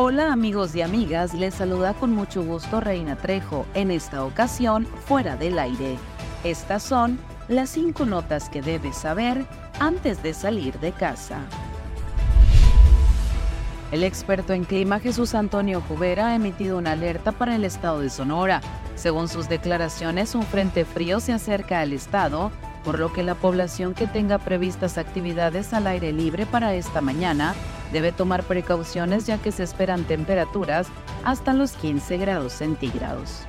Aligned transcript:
Hola 0.00 0.32
amigos 0.32 0.76
y 0.76 0.82
amigas, 0.82 1.34
les 1.34 1.54
saluda 1.54 1.92
con 1.92 2.12
mucho 2.12 2.44
gusto 2.44 2.78
Reina 2.78 3.16
Trejo, 3.16 3.66
en 3.74 3.90
esta 3.90 4.24
ocasión 4.24 4.86
fuera 5.06 5.34
del 5.34 5.58
aire. 5.58 5.98
Estas 6.44 6.84
son 6.84 7.18
las 7.48 7.70
cinco 7.70 8.06
notas 8.06 8.48
que 8.48 8.62
debes 8.62 8.96
saber 8.96 9.44
antes 9.80 10.22
de 10.22 10.34
salir 10.34 10.78
de 10.78 10.92
casa. 10.92 11.40
El 13.90 14.04
experto 14.04 14.52
en 14.52 14.62
clima 14.62 15.00
Jesús 15.00 15.34
Antonio 15.34 15.82
Jubera 15.88 16.28
ha 16.28 16.36
emitido 16.36 16.78
una 16.78 16.92
alerta 16.92 17.32
para 17.32 17.56
el 17.56 17.64
estado 17.64 17.98
de 17.98 18.10
Sonora. 18.10 18.60
Según 18.94 19.26
sus 19.26 19.48
declaraciones, 19.48 20.36
un 20.36 20.44
frente 20.44 20.84
frío 20.84 21.18
se 21.18 21.32
acerca 21.32 21.80
al 21.80 21.92
estado, 21.92 22.52
por 22.84 23.00
lo 23.00 23.12
que 23.12 23.24
la 23.24 23.34
población 23.34 23.94
que 23.94 24.06
tenga 24.06 24.38
previstas 24.38 24.96
actividades 24.96 25.74
al 25.74 25.88
aire 25.88 26.12
libre 26.12 26.46
para 26.46 26.72
esta 26.74 27.00
mañana 27.00 27.56
debe 27.92 28.12
tomar 28.12 28.42
precauciones 28.42 29.26
ya 29.26 29.38
que 29.38 29.52
se 29.52 29.62
esperan 29.62 30.04
temperaturas 30.04 30.88
hasta 31.24 31.52
los 31.52 31.72
15 31.72 32.18
grados 32.18 32.52
centígrados. 32.52 33.42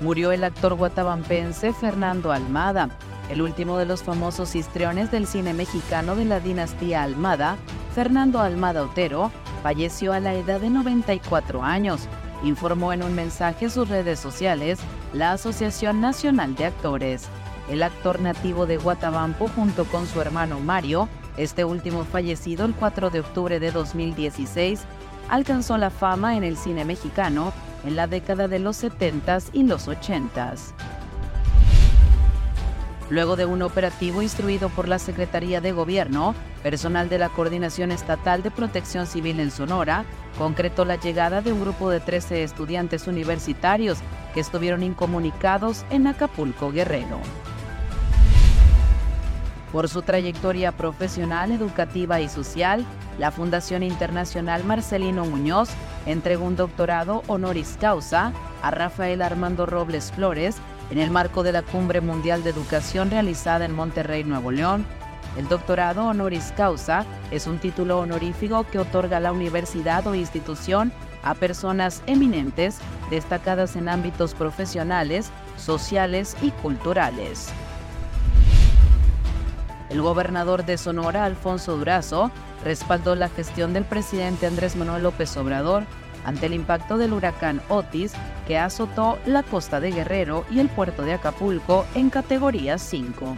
Murió 0.00 0.32
el 0.32 0.44
actor 0.44 0.74
guatabampense 0.74 1.72
Fernando 1.72 2.32
Almada, 2.32 2.90
el 3.30 3.40
último 3.40 3.78
de 3.78 3.86
los 3.86 4.02
famosos 4.02 4.54
histriones 4.54 5.10
del 5.10 5.26
cine 5.26 5.54
mexicano 5.54 6.14
de 6.14 6.24
la 6.24 6.40
dinastía 6.40 7.02
Almada, 7.02 7.56
Fernando 7.94 8.40
Almada 8.40 8.82
Otero, 8.82 9.30
falleció 9.62 10.12
a 10.12 10.20
la 10.20 10.34
edad 10.34 10.60
de 10.60 10.68
94 10.68 11.62
años, 11.62 12.02
informó 12.42 12.92
en 12.92 13.02
un 13.02 13.14
mensaje 13.14 13.66
en 13.66 13.70
sus 13.70 13.88
redes 13.88 14.18
sociales 14.18 14.78
la 15.12 15.32
Asociación 15.32 16.00
Nacional 16.00 16.54
de 16.54 16.66
Actores. 16.66 17.28
El 17.68 17.82
actor 17.82 18.20
nativo 18.20 18.66
de 18.66 18.76
Guatabampo 18.76 19.48
junto 19.48 19.84
con 19.86 20.06
su 20.06 20.20
hermano 20.20 20.60
Mario 20.60 21.08
este 21.36 21.64
último 21.64 22.04
fallecido 22.04 22.64
el 22.64 22.74
4 22.74 23.10
de 23.10 23.20
octubre 23.20 23.60
de 23.60 23.70
2016, 23.72 24.82
alcanzó 25.28 25.78
la 25.78 25.90
fama 25.90 26.36
en 26.36 26.44
el 26.44 26.56
cine 26.56 26.84
mexicano 26.84 27.52
en 27.84 27.96
la 27.96 28.06
década 28.06 28.48
de 28.48 28.58
los 28.58 28.82
70s 28.82 29.50
y 29.52 29.64
los 29.64 29.88
80s. 29.88 30.72
Luego 33.10 33.36
de 33.36 33.44
un 33.44 33.60
operativo 33.62 34.22
instruido 34.22 34.70
por 34.70 34.88
la 34.88 34.98
Secretaría 34.98 35.60
de 35.60 35.72
Gobierno, 35.72 36.34
personal 36.62 37.10
de 37.10 37.18
la 37.18 37.28
Coordinación 37.28 37.92
Estatal 37.92 38.42
de 38.42 38.50
Protección 38.50 39.06
Civil 39.06 39.40
en 39.40 39.50
Sonora 39.50 40.04
concretó 40.38 40.84
la 40.84 40.96
llegada 40.96 41.42
de 41.42 41.52
un 41.52 41.60
grupo 41.60 41.90
de 41.90 42.00
13 42.00 42.42
estudiantes 42.42 43.06
universitarios 43.06 43.98
que 44.32 44.40
estuvieron 44.40 44.82
incomunicados 44.82 45.84
en 45.90 46.06
Acapulco, 46.06 46.72
Guerrero. 46.72 47.20
Por 49.74 49.88
su 49.88 50.02
trayectoria 50.02 50.70
profesional, 50.70 51.50
educativa 51.50 52.20
y 52.20 52.28
social, 52.28 52.86
la 53.18 53.32
Fundación 53.32 53.82
Internacional 53.82 54.62
Marcelino 54.62 55.24
Muñoz 55.24 55.68
entregó 56.06 56.44
un 56.44 56.54
doctorado 56.54 57.24
honoris 57.26 57.76
causa 57.80 58.32
a 58.62 58.70
Rafael 58.70 59.20
Armando 59.20 59.66
Robles 59.66 60.12
Flores 60.12 60.58
en 60.92 60.98
el 60.98 61.10
marco 61.10 61.42
de 61.42 61.50
la 61.50 61.62
Cumbre 61.62 62.00
Mundial 62.00 62.44
de 62.44 62.50
Educación 62.50 63.10
realizada 63.10 63.64
en 63.64 63.74
Monterrey, 63.74 64.22
Nuevo 64.22 64.52
León. 64.52 64.86
El 65.36 65.48
doctorado 65.48 66.06
honoris 66.06 66.52
causa 66.56 67.04
es 67.32 67.48
un 67.48 67.58
título 67.58 67.98
honorífico 67.98 68.64
que 68.70 68.78
otorga 68.78 69.18
la 69.18 69.32
universidad 69.32 70.06
o 70.06 70.14
institución 70.14 70.92
a 71.24 71.34
personas 71.34 72.00
eminentes 72.06 72.78
destacadas 73.10 73.74
en 73.74 73.88
ámbitos 73.88 74.34
profesionales, 74.34 75.30
sociales 75.56 76.36
y 76.42 76.52
culturales. 76.52 77.52
El 79.90 80.00
gobernador 80.02 80.64
de 80.64 80.78
Sonora, 80.78 81.24
Alfonso 81.24 81.76
Durazo, 81.76 82.30
respaldó 82.64 83.14
la 83.14 83.28
gestión 83.28 83.72
del 83.72 83.84
presidente 83.84 84.46
Andrés 84.46 84.76
Manuel 84.76 85.02
López 85.02 85.36
Obrador 85.36 85.84
ante 86.24 86.46
el 86.46 86.54
impacto 86.54 86.96
del 86.96 87.12
huracán 87.12 87.60
Otis 87.68 88.12
que 88.46 88.58
azotó 88.58 89.18
la 89.26 89.42
costa 89.42 89.80
de 89.80 89.90
Guerrero 89.90 90.44
y 90.50 90.60
el 90.60 90.68
puerto 90.68 91.02
de 91.02 91.12
Acapulco 91.12 91.84
en 91.94 92.10
categoría 92.10 92.78
5. 92.78 93.36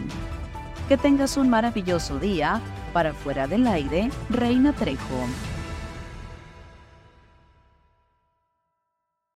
Que 0.87 0.97
tengas 0.97 1.37
un 1.37 1.49
maravilloso 1.49 2.19
día. 2.19 2.61
Para 2.93 3.13
fuera 3.13 3.47
del 3.47 3.67
aire, 3.67 4.09
Reina 4.29 4.73
Trejo. 4.73 5.27